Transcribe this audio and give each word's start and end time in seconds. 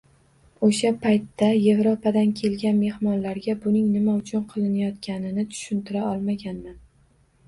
O‘sha 0.67 0.91
paytda 1.01 1.49
Yevropadan 1.63 2.31
kelgan 2.39 2.79
mehmonlarga 2.85 3.55
buning 3.65 3.91
nima 3.97 4.15
uchun 4.21 4.47
qilinayotganini 4.55 5.45
tushuntira 5.53 6.03
olmaganman. 6.13 6.75